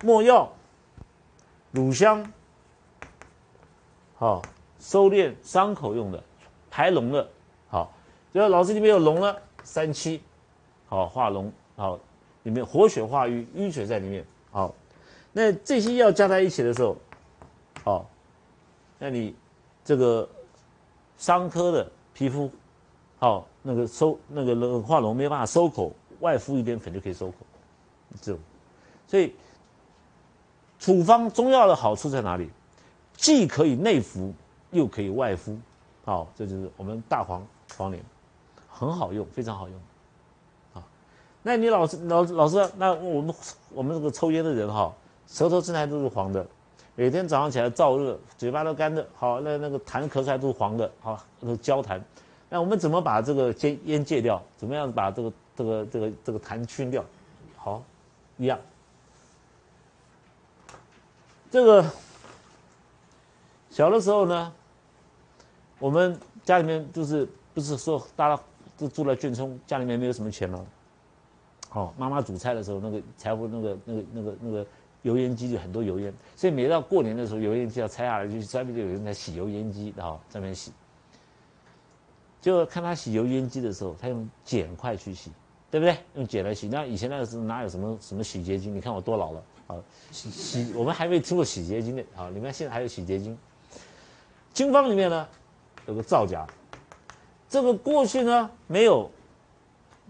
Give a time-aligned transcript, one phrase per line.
[0.00, 0.48] 没药、
[1.72, 2.24] 乳香，
[4.16, 4.40] 好
[4.78, 6.22] 收敛伤口用的，
[6.70, 7.28] 排脓的，
[7.68, 7.92] 好，
[8.32, 10.22] 就是老师里面有脓了，三七，
[10.86, 11.98] 好化脓，好
[12.44, 14.72] 里面活血化瘀，淤血在里面，好，
[15.32, 16.96] 那这些药加在一起的时候，
[17.82, 18.08] 好，
[19.00, 19.34] 那你
[19.84, 20.28] 这个
[21.16, 22.48] 伤科的皮肤，
[23.18, 27.34] 好那个收那个冷化脓没办法收口，外敷一点粉就可以收口，
[28.20, 28.40] 这种，
[29.08, 29.34] 所以。
[30.78, 32.50] 处方中药的好处在哪里？
[33.16, 34.32] 既可以内服，
[34.70, 35.58] 又可以外敷，
[36.04, 37.44] 好，这就是我们大黄
[37.76, 38.00] 黄连，
[38.68, 39.76] 很好用，非常好用，
[40.74, 40.86] 啊，
[41.42, 43.34] 那你老师老老师，那我们
[43.74, 44.94] 我们这个抽烟的人哈，
[45.26, 46.46] 舌头、身材都是黄的，
[46.94, 52.00] 每天早上起来燥热，嘴巴都干的，好，那那个痰咳出来都是黄的，好，都焦痰，
[52.48, 54.40] 那我们怎么把这个戒烟戒掉？
[54.56, 57.04] 怎么样把这个这个这个这个痰熏掉？
[57.56, 57.82] 好，
[58.36, 58.56] 一样。
[61.50, 61.84] 这个
[63.70, 64.52] 小的时候呢，
[65.78, 68.42] 我们家里面就是不是说大家
[68.76, 70.64] 都住在眷村，家里面没有什么钱吗？
[71.70, 74.66] 好，妈妈煮菜的时候，那个柴火那个那个那个那个
[75.02, 80.72] 油烟机就很多油烟，所以每到过年的时候，油烟机要拆下来，就专门就有人在洗油烟机，啊，在那边洗。
[82.40, 85.30] 就看他洗油烟机的时候，他用碱块去洗，
[85.70, 85.96] 对不对？
[86.14, 86.68] 用碱来洗。
[86.68, 88.74] 那以前那个时候哪有什么什么洗洁精？
[88.74, 89.42] 你看我多老了。
[89.68, 89.78] 好
[90.10, 92.02] 洗洗，我们还没听过洗洁精的。
[92.14, 93.36] 好，里面现在还有洗洁精。
[94.54, 95.28] 经方里面呢
[95.86, 96.42] 有个皂荚，
[97.50, 99.10] 这个过去呢没有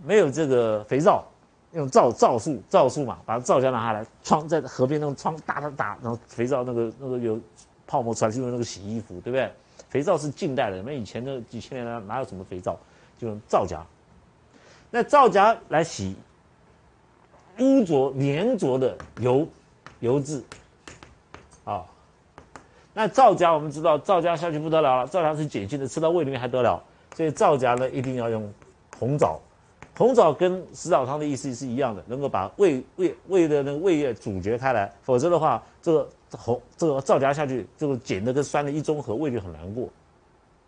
[0.05, 1.27] 没有这个肥皂，
[1.73, 7.37] 用皂皂素皂素嘛，把皂荚拿下来，窗在河边那种窗打打打，然后肥皂那个那个有
[7.85, 9.53] 泡沫出来，就用那个洗衣服，对不对？
[9.89, 12.79] 肥皂是近代的，我们以前的几千年来哪有什么肥皂，
[13.19, 13.85] 就用皂荚。
[14.89, 16.15] 那皂荚来洗。
[17.59, 19.47] 污浊粘着的油
[20.01, 20.43] 油渍，
[21.65, 21.85] 啊，
[22.95, 26.83] 那皂荚我们知道皂荚下去不得了了，皂荚是碱性的，吃到胃里面还得了，
[27.15, 28.53] 所以皂荚呢一定要用
[28.99, 29.41] 红枣，
[29.97, 39.89] 红枣跟食枣汤的意思是一样的，能够把胃胃胃的那个胃液阻绝开来，否则的话，这个红这个皂荚下去，这个碱的跟酸的一中和，胃就很难过，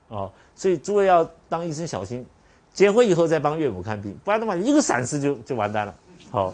[0.09, 2.27] 啊，所以诸位要当医生小心，
[2.73, 5.95] 结婚以后再帮岳母看病，不然的话一个闪失就就完蛋了，
[6.33, 6.53] 好。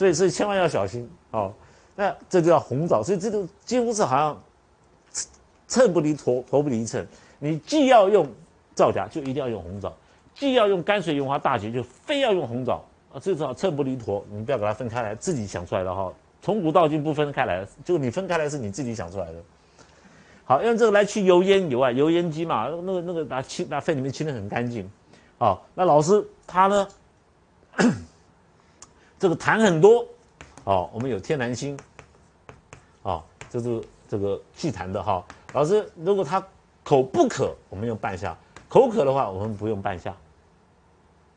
[0.00, 1.52] 所以，所以千万要小心哦。
[1.94, 4.42] 那这就叫红枣，所以这个几乎是好像
[5.68, 7.06] 秤不离砣，砣不离秤。
[7.38, 8.26] 你既要用
[8.74, 9.90] 皂荚，就一定要用红枣；
[10.34, 13.20] 既要用甘水溶花大戟，就非要用红枣啊。
[13.20, 16.10] 至少秤不离砣，你不要把它分开来，自己想出来的哈。
[16.40, 19.34] 从古到今不分开来，就你分开来是你自己想出来的。
[20.46, 24.90] 好，用这个来去油烟以外，油烟机嘛，那个那个拿清拿肺里面清的很干净。
[25.36, 26.88] 好，那老师他呢？
[29.20, 30.02] 这个痰很多，
[30.64, 31.78] 哦，我们有天南星，
[33.02, 35.22] 哦，这是这个祛痰的哈。
[35.52, 36.42] 老师，如果他
[36.82, 38.34] 口不渴，我们用半夏；
[38.66, 40.16] 口渴的话，我们不用半夏。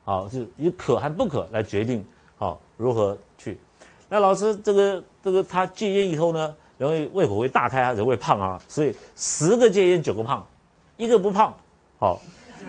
[0.06, 2.06] 好，是以渴和不渴来决定，
[2.38, 3.60] 好如何去。
[4.08, 10.48] 那老师，这个这个他戒烟以后呢，容易胃口会大开啊，人会胖啊，所以十个戒烟九个胖，
[10.96, 11.54] 一个不胖。
[12.00, 12.22] 好，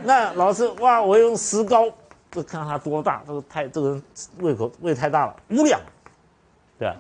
[0.03, 1.89] 那老师哇，我用石膏。
[2.35, 4.03] 这看他多大，这个太这个人
[4.41, 5.81] 胃口胃太大了，五两，
[6.77, 6.97] 对吧？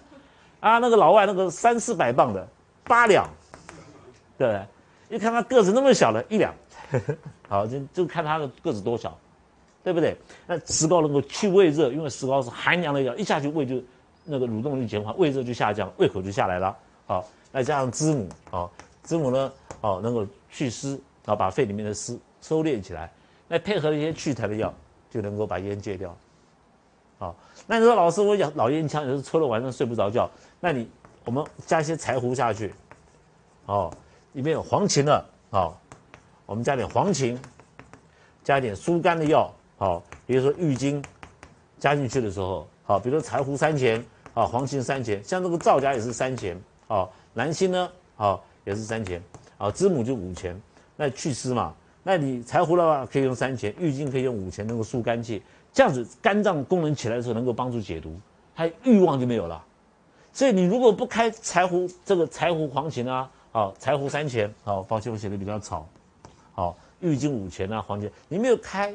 [0.61, 2.47] 啊，那个老外那个三四百磅的
[2.85, 3.29] 八两，
[4.39, 5.17] 对不对？
[5.17, 6.55] 一看他个子那么小的，一两，
[7.49, 9.19] 好就就看他的个子多小，
[9.83, 10.17] 对不对？
[10.47, 13.83] 那石膏能够去胃热，因为石膏是寒凉的药，一下去胃就
[14.25, 16.77] 那个蠕动就减缓，胃热就下降，胃口就下来了。
[17.07, 18.71] 好，再加上知母，啊，
[19.03, 20.91] 知母呢，哦，能够祛湿，
[21.25, 23.11] 然后把肺里面的湿收敛起来，
[23.49, 24.73] 那配合一些祛痰的药。
[25.15, 26.13] 就能够把烟戒掉，
[27.19, 27.37] 好，
[27.69, 30.91] 那你说老师，我老老烟枪，有时候抽了晚上睡不着觉，那你
[31.25, 32.75] 我们加一些柴胡下去，
[33.67, 33.95] 哦，
[34.33, 35.81] 里面有黄芩的，好，
[36.47, 37.39] 我们加点黄芩，
[38.43, 41.01] 加点疏肝的药，好，比如说郁金，
[41.79, 44.05] 加进去的时候，好，比如说柴胡三钱，
[44.35, 49.23] 啊，黄芩三钱，像这个皂荚也是三钱，啊，南星呢，啊，也是三钱，
[49.59, 50.61] 啊，知母就五钱，
[50.97, 51.73] 那祛湿嘛。
[52.07, 55.43] 那你柴胡的话可以用三钱，郁金可以用五钱，能够疏肝气，
[55.73, 58.15] 这样子肝脏功能起来的时候能够帮助解毒，
[58.55, 59.65] 它欲望就没有了。
[60.31, 65.89] 所以你如果不开柴胡，这个柴胡黄芩啊，啊，柴胡三钱，好，抱歉我写的比较草，
[66.53, 68.95] 好，郁金五钱啊，黄芩，你没有开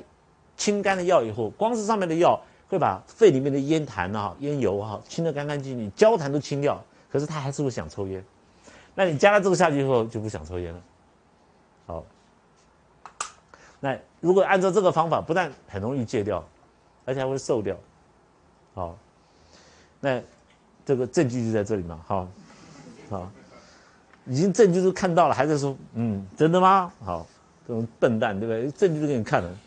[0.55, 6.79] 清肝的药以后，光是上面的药会把肺里面的烟痰啊、烟油哈清得干干净净，焦痰都清掉，
[7.11, 8.23] 可是他还是会想抽烟。
[8.93, 10.81] 那你加了这个下去以后就不想抽烟了，
[11.87, 12.05] 好。
[13.79, 16.43] 那如果按照这个方法，不但很容易戒掉，
[17.05, 17.75] 而且还会瘦掉，
[18.73, 18.97] 好。
[20.01, 20.21] 那
[20.85, 22.25] 这个证据就在这里嘛，好，
[23.09, 23.29] 好，
[24.25, 26.89] 已经证据都看到了，还在说，嗯，真的吗？
[27.03, 27.27] 好，
[27.67, 28.71] 这种笨蛋，对不对？
[28.71, 29.57] 证据都给你看了，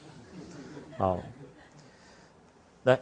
[0.97, 1.19] 好，
[2.85, 2.99] 来，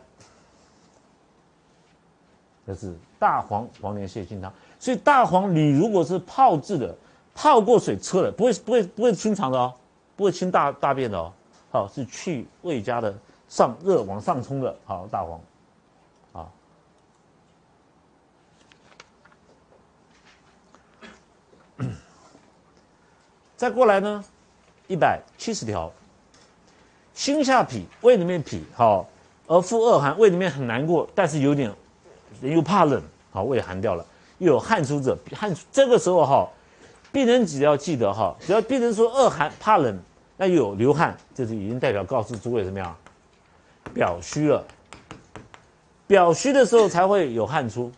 [2.66, 6.92] 这是大黄黄连泻心汤，所以大黄你如果是泡制的，
[7.32, 9.72] 泡过水车的，不会不会不会清肠的哦，
[10.20, 11.32] 不会清大大便的哦，
[11.70, 13.18] 好，是去胃家的
[13.48, 15.40] 上热往上冲的，好大黄。
[23.56, 24.22] 再过来呢，
[24.88, 25.90] 一百七十条，
[27.14, 29.08] 心下痞，胃里面痞，好，
[29.46, 31.74] 而腹恶寒，胃里面很难过，但是有点
[32.42, 34.04] 又怕冷，好，胃寒掉了，
[34.36, 36.46] 又有汗出者，汗出这个时候哈，
[37.10, 39.98] 病人只要记得哈，只要病人说恶寒怕冷，
[40.42, 42.96] 那有流汗，这是已经代表告诉诸位怎么样，
[43.92, 44.64] 表虚了，
[46.06, 47.92] 表虚的时候才会有汗出，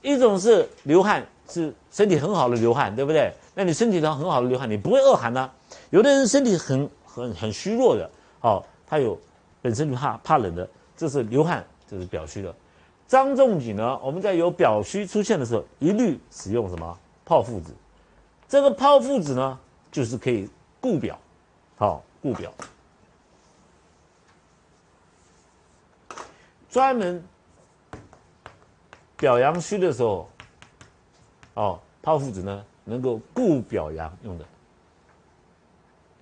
[0.00, 3.32] 一种是流汗，是身体很好的流汗，对不对？
[3.54, 5.48] 那你身体上很好的流汗，你不会恶寒呢？
[5.90, 8.10] 有的人身体很很很虚弱的，
[8.40, 9.16] 哦，他有
[9.60, 12.52] 本身就怕怕冷的，这是流汗，这是表虚的。
[13.06, 17.72] 张仲景呢，我们在有表虚出现的时候，一律使用什么泡附子？
[18.48, 19.56] 这个泡附子呢，
[19.92, 20.48] 就是可以
[20.80, 21.16] 固表，
[21.76, 22.52] 好固表，
[26.70, 27.22] 专门
[29.16, 30.30] 表阳虚的时候，
[31.54, 32.64] 哦，泡附子呢。
[32.84, 34.44] 能够固表阳用的，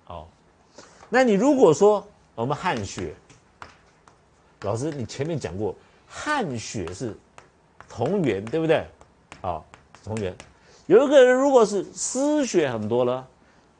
[0.03, 0.29] 好。
[1.09, 3.15] 那你如果说我们汗血，
[4.61, 5.75] 老师你前面讲过，
[6.07, 7.17] 汗血是
[7.89, 8.85] 同源，对不对？
[9.41, 9.65] 好，
[10.03, 10.35] 同源。
[10.85, 13.27] 有一个人如果是失血很多了，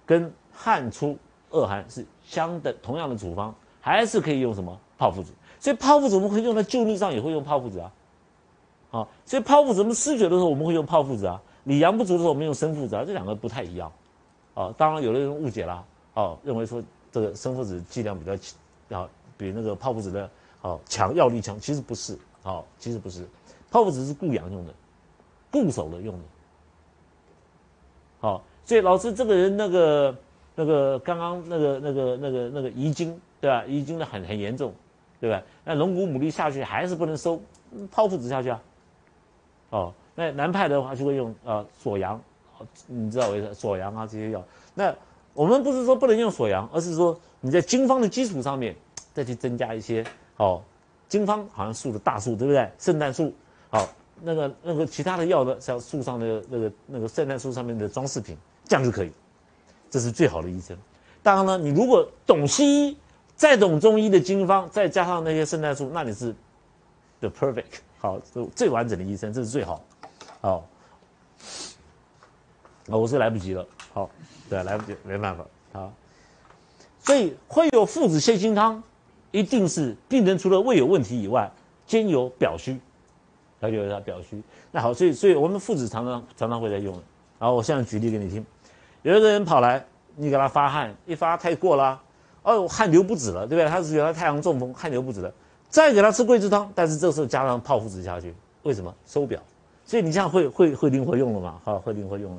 [0.03, 1.15] 跟汗出
[1.51, 5.31] 恶寒是相等同样的处方，还是可以用什么泡附子？
[5.59, 7.91] 所以泡附子我们可以用在救命上，也会用泡附子啊。
[8.89, 11.41] 好，所以泡附子我们失血的时候我们会用泡附子啊。
[11.63, 13.91] 你阳不足的时候，我们用生附子啊，这两个不太一样，
[14.55, 16.81] 哦，当然有的人误解了，哦，认为说
[17.11, 20.27] 这个生附子剂量比较强，啊，比那个泡附子的
[20.63, 23.27] 哦强，药力强，其实不是，哦，其实不是，
[23.69, 24.73] 泡附子是固阳用的，
[25.51, 26.23] 固守的用的，
[28.21, 30.15] 好，所以老师这个人那个
[30.61, 33.65] 那个刚刚那个那个那个那个遗精，对吧？
[33.65, 34.71] 遗精的很很严重，
[35.19, 35.41] 对吧？
[35.65, 37.41] 那龙骨牡蛎下去还是不能收，
[37.91, 38.61] 泡附子下去啊，
[39.71, 39.93] 哦。
[40.13, 42.21] 那南派的话就会用呃锁阳，
[42.85, 44.43] 你知道为什么锁阳啊这些药。
[44.75, 44.93] 那
[45.33, 48.75] 我们不是说不能用锁阳，而是说你在经方的基础上面
[49.13, 50.05] 再去增加一些
[50.37, 50.61] 哦，
[51.07, 52.69] 经方好像树的大树对不对？
[52.77, 53.33] 圣诞树，
[53.69, 53.87] 好
[54.21, 59.11] 那个那个其他的药的像树上的那个那个圣诞树上面的装饰品，这样就可以，
[59.91, 60.75] 这是最好的医生。
[61.21, 62.97] 当然了，你如果懂西医，
[63.35, 66.33] 再懂中医的经方，再加上那些圣诞树，那你是
[67.19, 67.65] the perfect
[67.99, 68.19] 好
[68.55, 69.83] 最完整的医生，这是最好。
[70.39, 70.67] 好，
[72.89, 73.63] 啊，我是来不及了。
[73.93, 74.09] 好，
[74.49, 75.45] 对，来不及，没办法。
[75.73, 75.93] 好，
[77.03, 78.81] 所以会有附子泻心汤，
[79.31, 81.51] 一定是病人除了胃有问题以外，
[81.85, 82.79] 兼有表虚，
[83.59, 84.41] 了解他表虚。
[84.71, 86.93] 那好，所以，所以我们附子常常常常会在用。
[87.37, 88.45] 然后我现在举例给你听，
[89.03, 89.83] 有一个人跑来，
[90.15, 91.99] 你给他发汗，一发太过了，
[92.43, 93.67] 哦，汗流不止了，对不对？
[93.67, 95.33] 他是觉得太阳中风，汗流不止了，
[95.69, 99.41] 再给他吃桂枝汤，但是这时候加上泡附子下去，为什么收表？
[99.85, 101.59] 所以你这样会会会灵活用了嘛？
[101.63, 102.37] 好，会灵活用了。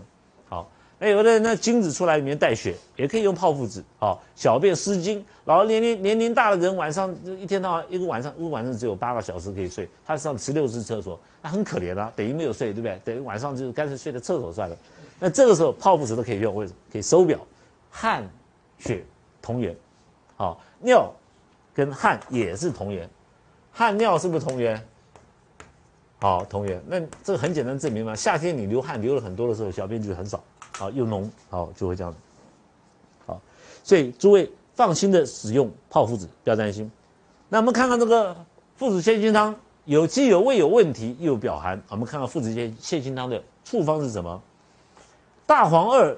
[0.48, 0.70] 好，
[1.00, 3.82] 那有的人呢，精子出来里面带血，也可以用泡附子。
[3.98, 13.00] 好，小便失精，然后年龄年龄大的人晚上一天到晚一个晚上，一个晚上只有八个小时可以睡，他上十六次厕所，那很可怜啊，等于没有睡，对不对？
[13.04, 14.76] 等于晚上就干脆睡在厕所算了。
[15.24, 16.78] 那这个时候泡附子都可以用，为什么？
[16.90, 17.38] 可以收表，
[17.88, 18.28] 汗
[18.76, 19.04] 血
[19.40, 19.72] 同源。
[20.34, 21.14] 好，尿
[21.72, 23.08] 跟汗也是同源，
[23.70, 24.84] 汗尿是不是同源？
[26.18, 28.16] 好，同源，那这个很简单证明嘛。
[28.16, 32.18] 夏天你流汗流了很多的时候，小便就很少，好又浓，好就会这样子。
[33.24, 33.40] 好，
[33.84, 36.90] 所以诸位放心的使用泡附子，不要担心。
[37.48, 38.36] 那我们看看这个
[38.74, 41.80] 附子泻心汤，有既有胃有问题，又有表寒。
[41.90, 44.42] 我们看看附子泻泻心汤的处方是什么？
[45.46, 46.16] 大黄二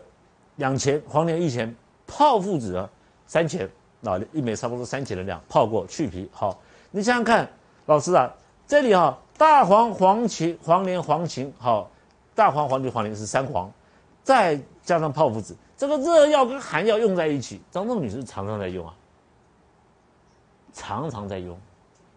[0.57, 1.75] 两钱，黄连一钱，
[2.07, 2.89] 泡附子啊
[3.27, 3.69] 三钱，
[4.01, 6.29] 那一枚差不多三钱的量，泡过去皮。
[6.33, 6.59] 好，
[6.91, 7.49] 你想想看，
[7.87, 8.33] 老师啊，
[8.67, 9.19] 这里哈。
[9.37, 11.91] 大黄、黄芩、黄连、黄芩，好，
[12.37, 13.69] 大黄、黄芪、黄连是三黄，
[14.23, 18.95] 再加上泡附子，这个热药跟寒药用在一起，张仲景是常常在用啊，
[20.73, 21.59] 常常在用，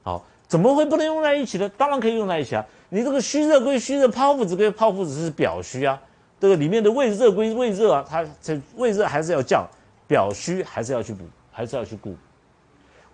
[0.04, 1.68] 好，怎么会不能用在一起呢？
[1.70, 2.64] 当然可以用在一起啊！
[2.90, 6.00] 你这个虚热归虚热，泡附子归泡附子是表虚啊，
[6.40, 9.68] 这个里面的胃热归胃热啊，它这胃热还是要降，
[10.08, 12.16] 表虚还是要去补，还是要去固。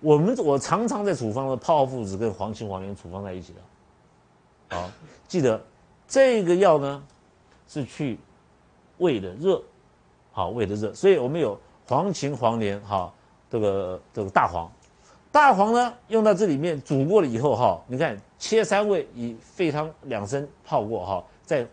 [0.02, 4.76] 我们我常常在处方的泡附子跟黄芩、黄连处方在一起的。
[4.76, 4.90] 好，
[5.28, 5.62] 记得
[6.08, 7.02] 这个药呢
[7.68, 8.20] 是去
[8.98, 9.62] 胃的热，
[10.34, 13.14] 好胃的热，所以我们有黄芩、黄连，哈，
[13.50, 14.70] 这个这个大黄，
[15.32, 21.66] 大黄呢用到这里面煮过了以后，哈，你看切三味，以沸汤两升泡过，哈，再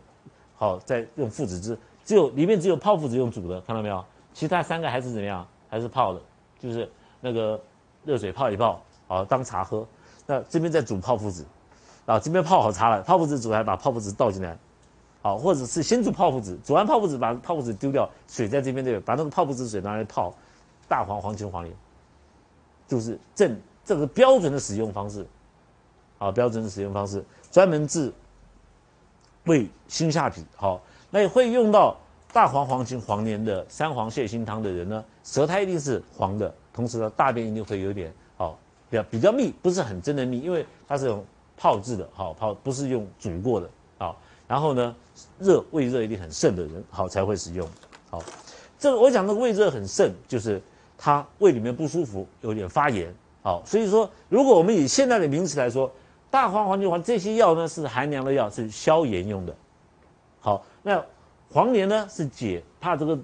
[0.60, 4.04] 好再用附子汁，只有里面只有泡附子用煮的，看到没有？
[4.34, 5.46] 其他三个还是怎么样？
[5.70, 6.20] 还是泡的，
[6.58, 6.86] 就是
[7.18, 7.58] 那个
[8.04, 9.86] 热水泡一泡，好当茶喝。
[10.26, 11.46] 那这边在煮泡附子，
[12.04, 14.54] 啊，这边泡好茶了，泡附子煮还把泡附子倒进来，
[15.22, 20.34] 好，或者是先煮泡附子，煮完泡附子把泡附子丢掉，水在这边对，把那个泡附子水拿来泡
[20.86, 21.74] 大黄、黄芩、黄连，
[22.86, 25.26] 就是正这个标准的使用方式，
[26.18, 28.12] 啊，标准的使用方式，专门治
[29.44, 30.80] 胃心下痞，好，
[31.10, 31.96] 那也会用到。
[32.32, 38.54] 大黄、黄芩、黄连的三黄泻心汤的人呢，舌苔一定是黄的，同时呢，大便一定会有点哦，
[38.88, 41.24] 比较比较密，不是很真的密，因为它是用
[41.56, 43.68] 泡制的，好泡不是用煮过的，
[43.98, 44.16] 好，
[44.46, 44.94] 然后呢，
[45.40, 47.68] 热胃热一定很盛的人，好才会使用，
[48.10, 48.22] 好，
[48.78, 50.62] 这个我讲的胃热很盛，就是
[50.96, 55.90] 他胃里面不舒服，有点发炎，好，所以说，如果我们以现在的名词来说，
[56.30, 59.54] 大黄、黄芩、黄这些药呢是寒凉的药，是消炎用的，
[60.40, 61.04] 好，那。
[61.52, 63.18] 黄连呢是解怕这个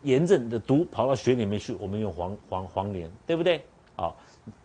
[0.00, 3.62] 炎症的毒跑到血里面去，我们用黄黄黄连，对不对？
[3.94, 4.16] 好，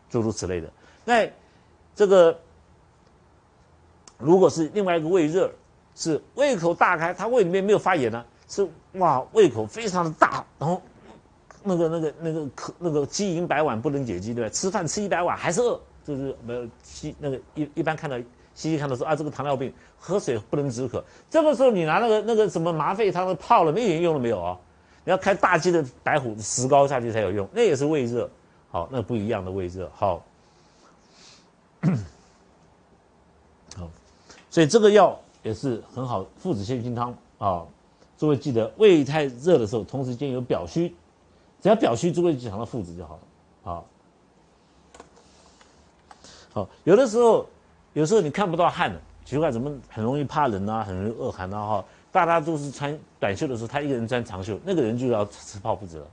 [0.10, 0.71] 诸如此类的。
[1.03, 1.29] 那
[1.93, 2.39] 这个
[4.17, 5.51] 如果是另外一个胃热，
[5.93, 10.81] 是胃口大开，他胃里面没有发炎呢，是哇胃口非常的大，然后
[11.63, 14.50] 那个那个那个可那个饥饮百碗不能解饥，对吧？
[14.50, 18.17] 吃饭吃一百碗还是饿，就是没有饥那个一一般看到。
[18.53, 21.01] 西医看到说啊，这个糖尿病喝水不能止渴。
[21.29, 24.60] 这个时候你拿那个那个什么麻沸汤泡了，一点用都没有啊！
[25.05, 28.29] 你要开大剂的白虎石膏下去才有用，那也是胃热。
[28.70, 29.89] 好，那不一样的胃热。
[29.96, 30.22] 好，
[33.77, 33.89] 好，
[34.50, 37.65] 所以这个药也是很好，附子泻心汤啊。
[38.17, 40.93] 诸位记得，胃太热的时候，同时间有表虚，
[41.62, 43.22] 只要表虚，诸位就想到附子就好了。
[43.63, 43.86] 好，
[46.53, 47.48] 好，有的时候。
[47.93, 51.67] 有时候你看不到汗的，奇怪，怎么很容易怕冷啊，很容易恶寒啊？
[51.67, 56.05] 哈，大家都是穿短袖的时候，他一个人穿长袖，那个人就要吃泡附子了，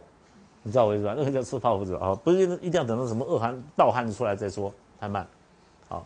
[0.65, 1.15] 你知道我意思吧？
[1.17, 5.25] 那个叫吃泡附子啊，不是一定要等到什么恶寒盗汗出来再说，太慢。
[5.89, 6.05] 好，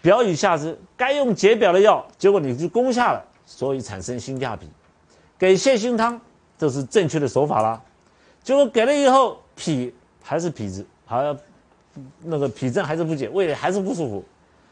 [0.00, 4.60] 表以下之，该用解表的药，结果你就攻下了，所以产生心下痞，
[5.36, 6.20] 给泻心汤，
[6.56, 7.82] 这是正确的手法啦。
[8.44, 11.36] 结果给了以后，脾还是痞子，还。
[12.22, 14.24] 那个脾症还是不解，胃还是不舒服。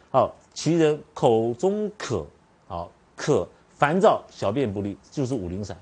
[0.08, 2.24] 好，其人口中渴，
[2.68, 5.76] 好渴烦躁，小便不利，就是五苓散。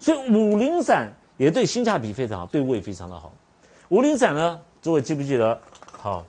[0.00, 3.32] 所以五苓散也对性价比非常好，对胃非常的好。
[3.88, 5.58] 五苓散呢，诸位记不记得？
[5.92, 6.26] 好。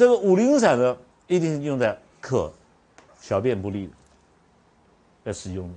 [0.00, 2.50] 这个五苓散呢，一定是用在渴、
[3.20, 3.90] 小便不利
[5.22, 5.74] 的使用的。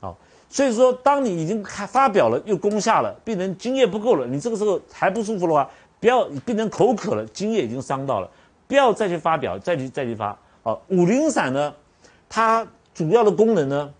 [0.00, 8.28] 好，所以说，当你已经开发表了，又攻下了，病人津液不够了，你这个时候还不舒服的话，不要病人口渴了，津液已经伤到了，
[8.66, 10.36] 不要再去发表，再去再去发。
[10.64, 11.72] 好，五苓散呢，
[12.28, 13.94] 它主要的功能呢，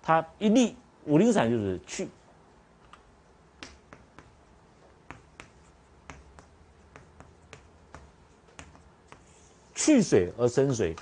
[0.00, 2.06] 它一粒五苓散就是去。
[9.88, 10.94] 去水而生水，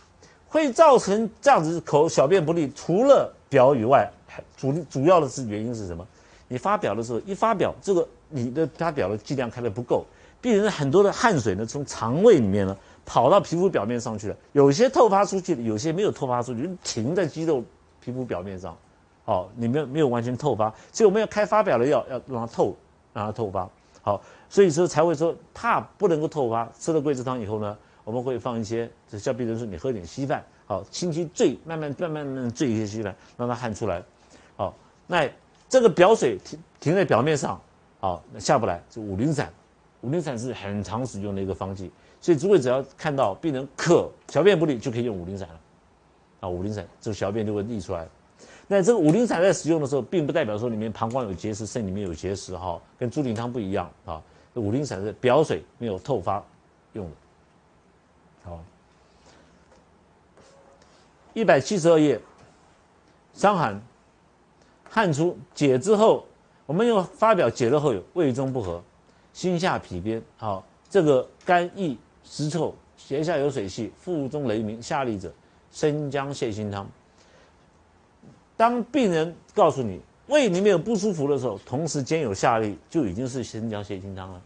[0.46, 2.70] 会造成这样子口小便不利。
[2.72, 4.08] 除了表以外，
[4.56, 6.06] 主主要的是原因是什么？
[6.46, 10.04] 你发表的时候，一发表这个你的发表的剂量开的不够，
[10.40, 17.60] 病人很多的汗水呢从肠胃里面呢跑到皮肤表面上去了，有些透发出去的，有些没有透发出去，停在肌肉
[18.00, 18.76] 皮肤表面上，
[19.24, 22.76] 好，你们没有完全透发，所以我们要开发表的药，要让它透，
[23.12, 23.68] 让它透发。
[24.00, 27.76] 好，所以说才会说怕不能够透发，吃了桂枝汤以后呢。
[28.06, 34.00] 我们会放一些，这叫病人说你喝点稀饭，好，轻轻醉，慢慢慢慢慢醉一些稀饭，让它汗出来，
[34.56, 34.72] 好，
[35.08, 35.28] 那
[35.68, 37.60] 这个表水停停在表面上，
[37.98, 39.52] 好，那下不来，就五苓散，
[40.02, 45.60] 五苓散是很常使用的一个方剂，所以诸位只要看到病人渴，小便不利，就可以用五苓散了，
[46.42, 48.06] 啊，五苓散这个小便就会利出来，
[48.68, 54.22] 那这个五苓散在使用的时候，并不代表说里面膀胱有结石，肾里面有结石，哈，跟猪苓汤不一样啊，
[54.54, 56.40] 五苓散是表水没有透发
[56.92, 57.12] 用的。
[58.46, 58.62] 好，
[61.34, 62.20] 一百七十二页，
[63.34, 63.82] 伤寒，
[64.88, 66.24] 汗出解之后，
[66.64, 68.80] 我们又发表解了后有胃中不和，
[69.32, 75.34] 心下痞边，好，这个肝郁湿臭，胁下有水气，腹中雷鸣，下利者，
[75.72, 76.88] 生姜泻心汤。
[78.56, 84.40] 当病人告诉你胃里面有不舒服的时候，同时兼有下利，就已经是生姜泻心汤了，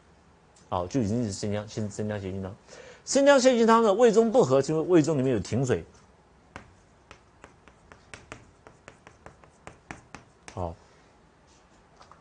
[0.70, 2.56] 好，就已经是生姜生生姜泻心汤。
[3.04, 5.84] 生姜泻心汤的胃中不和，就是胃中里面有停水。
[10.54, 10.74] 好，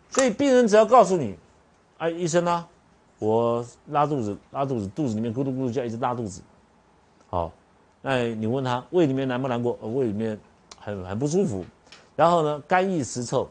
[0.09, 1.37] 所以病人只要告诉你，
[1.97, 2.67] 哎，医生呢，
[3.19, 6.41] 我拉肚子，拉肚子，肚子里面咕噜咕噜叫，一直拉肚子。
[7.29, 7.51] 好，
[8.01, 9.73] 那你问他胃里面难不难过？
[9.81, 10.39] 胃里面
[10.79, 11.65] 很很不舒服。
[12.15, 13.47] 然后呢，肝易食臭，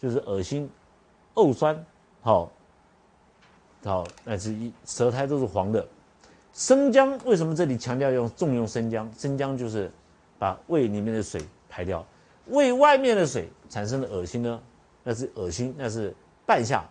[0.00, 0.70] 就是恶心、
[1.34, 1.84] 呕酸。
[2.22, 2.50] 好，
[3.84, 5.86] 好，那是一舌苔都是黄的。
[6.54, 9.12] 生姜为什么这里强调用重用生姜？
[9.18, 9.90] 生姜就是
[10.38, 12.06] 把胃里面的水排掉。
[12.46, 14.62] 胃外面的水产生的恶心呢，
[15.02, 16.14] 那是恶心，那是
[16.46, 16.88] 半夏。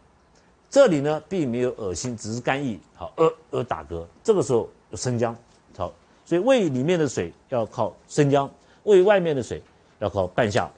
[0.70, 4.06] 这里呢并没有恶心，只是肝郁，好，呃呃打嗝。
[4.22, 5.34] 这个时候有生姜，
[5.78, 5.94] 好，
[6.26, 8.50] 所以胃里面的水要靠生姜，
[8.84, 9.62] 胃外面的水
[10.00, 10.70] 要靠半夏。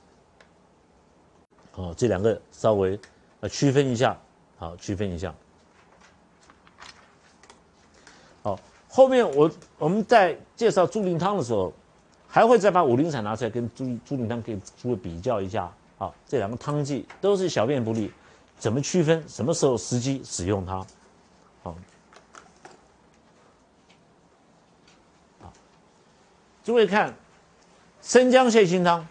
[1.72, 3.00] 好，这两个稍微
[3.40, 4.16] 呃区分一下，
[4.58, 5.34] 好，区分一下。
[8.44, 8.60] 好，
[8.96, 11.74] 后面我我们在介绍猪苓汤的时候。
[12.28, 18.12] 还会再把五苓散拿出来跟猪猪苓汤可以诸位比较一下，好，这两个汤剂都是小便不利，
[18.60, 19.24] 怎么区分？
[19.26, 20.86] 什么时候时机使用它？
[21.64, 21.76] 好，
[25.40, 25.54] 好，
[26.62, 27.14] 诸位看
[28.02, 29.08] 生姜泻心汤，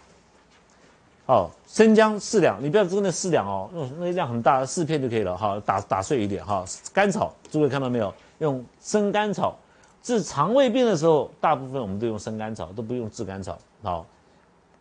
[1.24, 6.62] 好，生姜四两，你不要做那四两哦，那那量很大的，四片就可以了，哈，打打碎一点，哈，
[6.92, 8.12] 甘草，诸位看到没有？
[8.40, 9.56] 用生甘草。
[10.04, 13.58] 治肠胃病的时候，大部分我们都用生甘草，都不用炙甘草。
[13.82, 14.06] 好，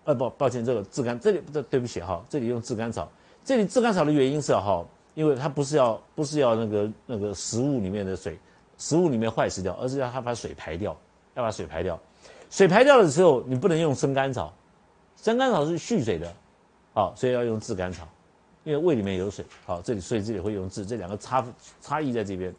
[0.04, 3.10] 呃，不，抱歉，这个炙甘这里不对，对不起哈，这里用炙甘草。
[3.46, 8.38] 这里炙甘草的原因是哈，因为它不是要不是要那个那个食物里面的水，
[8.78, 10.94] 食物里面坏死掉，而是要它把水排掉，
[11.36, 11.98] 要把水排掉。
[12.50, 14.54] 水排掉的时候，你不能用生甘草，
[15.16, 16.34] 生甘草是蓄水的，
[16.94, 18.06] 好，所以要用炙甘草，
[18.66, 19.46] 因为胃里面有水。
[19.66, 21.46] 好，这里所以这里会用炙，这两个差
[21.80, 22.54] 差异在这边。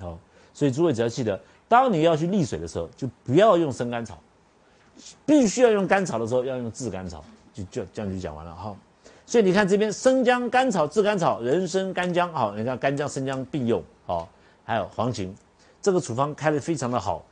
[0.00, 0.18] 好。
[0.54, 4.18] 所以诸位只要记得，当你要去利水的时候，就不要用生甘草，
[5.24, 8.76] 必须要用甘草的时候要用炙甘草，就就这样就讲完了哈。
[9.24, 14.28] 所以你看这边生姜、甘草、炙甘草、人参、干姜，好，你看干姜、生姜并用，好，
[14.64, 15.30] 还有黄芩，
[15.80, 17.24] 这个处方开的非常的好。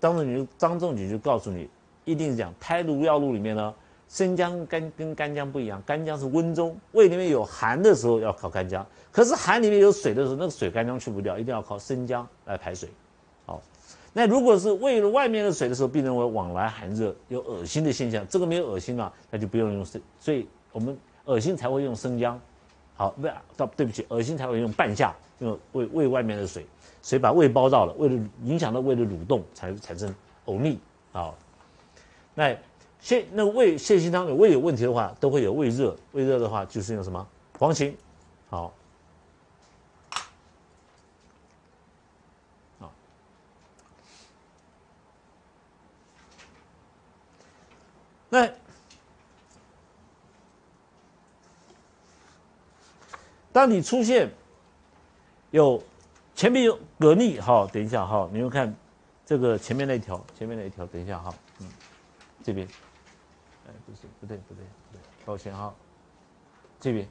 [0.00, 1.68] 当时你就张仲景就告诉你，
[2.04, 3.72] 一定是讲胎毒药录里面呢，
[4.08, 8.86] 生姜跟跟干姜不一样，干姜是温中，胃里面有寒的时候要靠干姜。
[9.10, 12.88] 可是寒里面有水的时候，那个水干姜去不掉，一定要靠生姜来排水。
[13.46, 13.60] 好，
[14.12, 22.40] 那如果是胃了外面的水的时候，病人会往来寒热，有恶心的现象，这个没有恶心嘛，那就不用用生，所以我们恶心才会用生姜。
[22.96, 26.64] 好，不，到对不起，恶心才会用半夏，用胃胃外面的水，
[27.02, 30.14] 水把胃包到了，为了影响到胃的蠕动，才产生
[30.46, 30.78] 呕逆。
[31.10, 31.36] 好，
[32.34, 32.56] 那
[33.04, 37.94] 泻那胃泻心汤有胃有问题的话，都会有胃热，胃热的话就是用什么黄芩。
[38.48, 38.72] 好。
[48.30, 48.50] 那
[53.52, 54.28] 当你出现
[55.52, 55.80] 有
[56.34, 58.74] 前面有嗝逆，好，等一下哈，你们看
[59.24, 61.68] 这个前面那一条，前面那一条，等一下哈，嗯，
[62.42, 62.66] 这边，
[63.66, 65.72] 哎，不是，不对，不对，不对，抱歉哈，
[66.80, 67.06] 这边，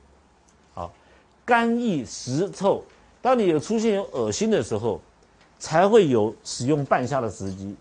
[0.74, 0.94] 好，
[1.46, 2.84] 肝郁实臭，
[3.22, 5.00] 当你有出现有恶心的时候，
[5.60, 7.76] 才会有使用半夏的时机。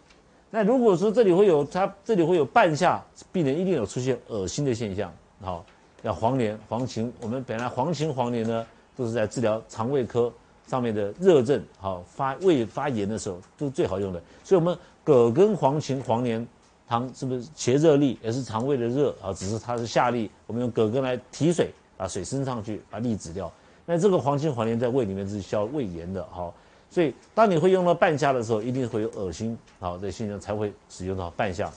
[0.51, 5.13] 那如果说这里会有它这里会有半夏，病人一定有出现恶心的现象。
[5.41, 5.65] 好，
[6.03, 10.33] 要黄连、黄芩，我们本来黄芩、黄连呢，都是在治疗肠胃科
[10.67, 14.23] 上面的热症，好发胃发炎的时候都是最好用的。
[14.45, 16.47] 所以，我们葛根黄芩黄连
[16.89, 19.33] 汤是不是邪热力，也是肠胃的热啊？
[19.33, 23.51] 只是它是下利，我们用葛根来提水，把水升上去，把利止掉。
[23.87, 26.55] 那这个黄芩黄连在胃里面是消胃炎的，好。
[26.91, 31.73] 所以，当你会用到半夏的时候，一定会有恶心，好，这现象才会使用到半夏。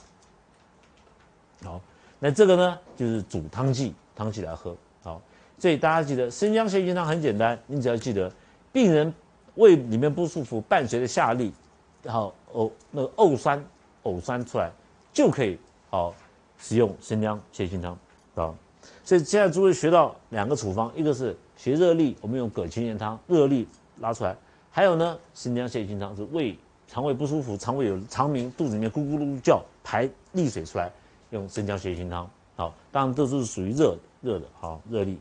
[1.64, 1.80] 好，
[2.18, 4.76] 那这个呢，就是煮汤剂，汤剂来喝。
[5.02, 5.18] 好，
[5.58, 8.30] 所以大家记得生姜泻心汤很简单，你只要记得，
[8.70, 9.10] 病人
[9.54, 11.50] 胃里面不舒服，伴随着下利，
[12.06, 13.64] 好呕那个呕酸
[14.02, 14.70] 呕酸出来，
[15.16, 16.14] 就可以好
[16.58, 17.98] 使用生姜泻心汤。
[18.34, 18.54] 啊，
[19.02, 23.64] 所以现在诸位学到两个处方，一个是邪热痢，我们用葛清炎汤，热痢
[24.00, 24.36] 拉出来。
[24.70, 26.54] 还有呢，生姜泻心汤是胃
[26.86, 30.92] 肠胃不舒服，肠胃有肠鸣，肚子里面咕咕噜叫，排利水出来，
[31.30, 32.28] 用生姜泻心汤。
[32.54, 35.18] 好，当然这都是属于热热的，好热力。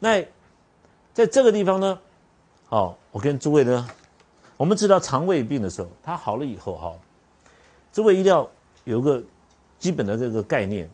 [0.00, 0.20] 那
[1.14, 2.00] 在这个地方呢，
[2.66, 3.88] 好，我跟诸位呢，
[4.60, 6.92] 我们知道肠胃病的时候，它好了以后哈，
[7.94, 8.46] 诸位一定要
[8.84, 9.22] 有个
[9.78, 10.86] 基本的这个概念。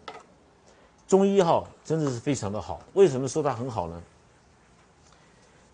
[1.08, 4.00] 中医哈真的是非常的好，为什么说它很好呢？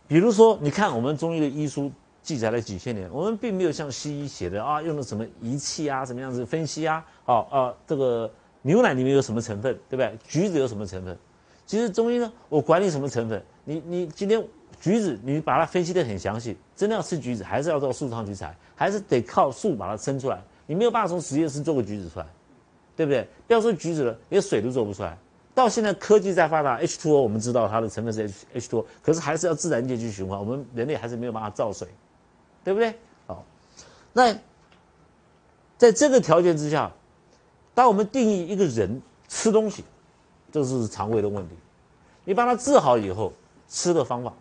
[0.08, 10.18] 比如说，你看我们中医的医书记载了几千年，我们并没有像西医写的啊，用的什么仪器啊，什么样子分析啊，好啊，这个牛奶里面有什么成分，对不对？
[10.26, 11.14] 橘子有什么成分？
[11.66, 14.42] 其实中医呢，我管你什么成分，你你今天
[14.82, 22.26] 橘子你把它分析的很详细，真的要吃橘子，还是要到树上去采，还是得靠树把它生出来，你没有办法从实验室做个橘子出来，
[22.96, 23.24] 对不对？
[23.46, 25.16] 不要说橘子了，连水都做不出来。
[25.54, 31.86] 到现在科技再发达，H2O 我们知道它的成分是 H H2O，可是还是要自然界去循环，我们人类还是没有办法造水，
[32.64, 32.92] 对不对？
[33.28, 33.44] 好，
[34.12, 34.36] 那
[35.78, 36.90] 在这个条件之下，
[37.72, 39.84] 当我们定义一个人吃东西，
[40.50, 41.54] 这是肠胃的问题，
[42.24, 43.32] 你把它治好以后，
[43.68, 44.32] 吃的方法，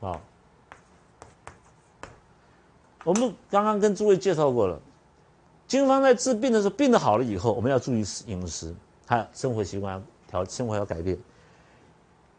[0.00, 0.20] 啊，
[3.04, 4.80] 我们刚刚跟诸位介绍过了，
[5.66, 8.74] 经方在治病的时候，病的好了以后，我们要注意饮食。
[9.06, 11.16] 他生活习惯调，生活要改变。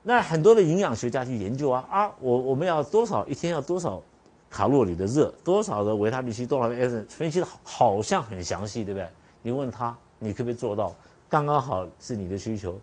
[0.03, 4.01] 那很多的营养学家去研究啊啊，我我们要多少一天要多少
[4.49, 9.09] 卡路里的热，多少的维他命 C，多少的 S，分析的好像很详细，对不对？
[9.41, 10.93] 你问他，你可不可以做到？
[11.29, 12.79] 刚刚好是你的需求。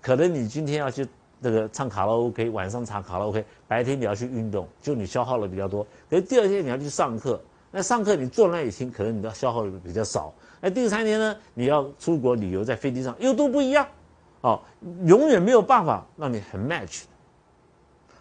[0.00, 1.06] 可能你今天要去
[1.42, 5.84] 那个唱卡拉 OK，晚上唱卡拉 OK，白天你要去运动，就你消耗的比较多。
[6.08, 7.38] 可是第二天你要去上课，
[7.72, 10.32] 那上课你坐那里听，可能你的消耗的比较少。
[10.60, 11.36] 那第三天呢？
[11.54, 13.84] 你要出国旅游，在飞机上又都不一样，
[14.42, 14.60] 哦，
[15.04, 17.02] 永远没有办法让你很 match。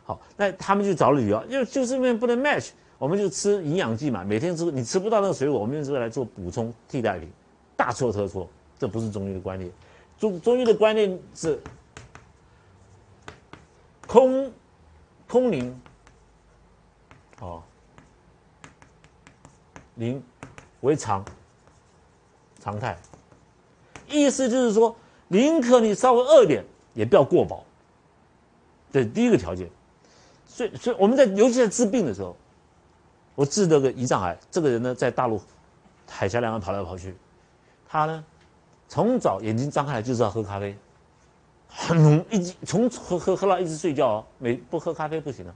[0.04, 7.30] 好，那他们就找理由，就就是因为不能 match，我们就吃营养剂嘛，每天吃，你吃不到那个水果，我们用这个来做补充替代品，
[7.76, 9.72] 大错特错，这不是中医的观念。
[10.18, 11.60] 中中医的观念是
[14.12, 14.52] 空
[15.26, 15.82] 空灵，
[17.40, 17.64] 哦，
[19.96, 20.22] 灵
[20.82, 21.24] 为常。
[22.60, 22.98] 常态，
[24.08, 24.94] 意思就是说，
[25.30, 27.64] 宁可你稍微饿点，也不要过饱。
[28.92, 29.68] 这第一个条件。
[30.46, 32.36] 所以，所以我们在尤其在治病的时候，
[33.34, 35.42] 我治那个胰脏癌，这个人呢在大陆
[36.08, 37.16] 海峡两岸跑来跑去，
[37.88, 38.24] 他呢
[38.90, 40.78] 从早眼睛张开来就知道喝咖啡，
[41.74, 45.56] 很浓一直从喝喝喝到一直睡觉哦，没不喝咖啡不行了。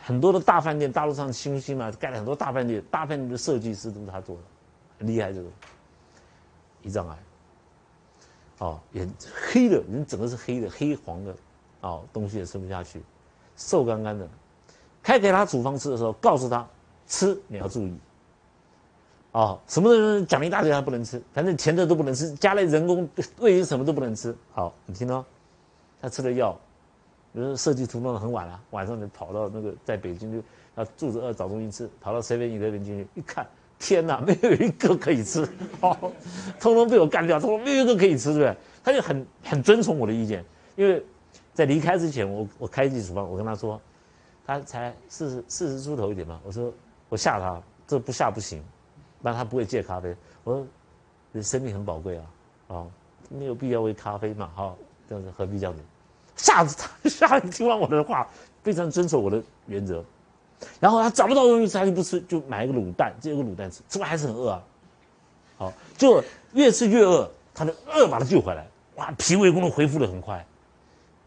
[0.00, 4.42] 很多的大饭店，大陆上新兴嘛盖了很多大饭店，大饭店的设计师都是他做的，
[4.98, 5.48] 很厉害这个。
[6.84, 7.18] 胰脏癌，
[8.58, 9.06] 哦，也
[9.50, 11.36] 黑的，人整个是黑的，黑黄的，
[11.80, 13.02] 哦，东西也吃不下去，
[13.56, 14.26] 瘦干干的。
[15.02, 16.66] 开给他处方吃的时候，告诉他
[17.08, 17.98] 吃你要注意，
[19.32, 23.06] 哦，什么东西讲一大堆他不能吃，反正甜的都不能吃，加了人工
[23.40, 24.34] 味什么都不能吃。
[24.52, 25.24] 好，你听到？
[26.00, 26.58] 他吃了药，
[27.32, 30.42] 比如设计图弄的很晚了，晚上就跑到那个在北京就
[30.76, 33.46] 要肚子饿找东西吃，跑到 seven eleven 进去一看。
[33.78, 35.48] 天哪， 没有一个可以吃，
[35.80, 35.96] 好，
[36.58, 38.56] 通通被我干掉，通通没有一个可以吃，对不对？
[38.82, 41.00] 他就很很遵从我的意见，因为
[41.54, 43.80] 在离开之前，我我开一处方，我跟他说，
[44.44, 46.72] 他才四十四十出头一点嘛，我说
[47.08, 48.60] 我吓他，这不吓不行，
[49.20, 50.12] 那他不会戒咖啡。
[50.42, 50.66] 我说，
[51.32, 52.24] 人生命很宝贵啊，
[52.68, 52.86] 啊，
[53.28, 54.74] 没有必要为咖啡嘛，哈，
[55.08, 55.80] 这样子何必这样子？
[56.36, 58.28] 吓死他， 吓听完我的话，
[58.62, 60.04] 非常遵守我的原则。
[60.80, 64.62] 然后他找不到东西吃，他就不吃，就买一个卤蛋，这个卤蛋吃，吃完还是很饿啊。
[65.56, 68.66] 好，就越吃越饿，他的饿把他救回来，
[68.96, 70.44] 哇，脾胃功能恢复的很快。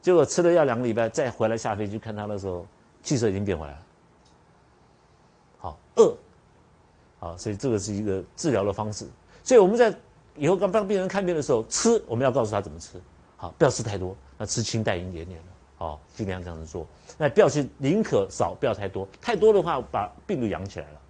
[0.02, 2.66] 结果吃了药两个礼拜，再回来下飞机看他的时候，
[3.04, 3.80] 气色已经变回来了。
[5.60, 6.16] 好，饿，
[7.20, 9.06] 好，所以这个是一个治疗的方式。
[9.44, 9.94] 所以我们在
[10.36, 13.00] 以后刚帮病人看病的时候，吃我们要告诉他怎么吃，
[13.42, 15.46] 好，不要吃太多，那吃清淡一点点的。
[15.84, 16.86] 哦，尽量这样子做。
[17.18, 19.08] 那不要去，宁可少，不要太多。
[19.20, 21.02] 太多的话，把病都养起来了，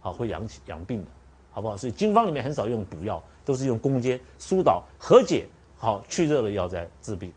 [0.00, 1.06] 好，会养起养病的，
[1.52, 1.76] 好不好？
[1.76, 7.32] 所以经方里面很少用补药，都是用攻坚、疏导、和解，好去热的药在治病。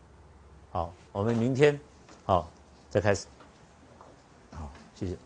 [0.72, 1.78] 好，我们明天
[2.24, 2.50] 好
[2.90, 3.28] 再开始。
[4.50, 5.16] 好，谢谢。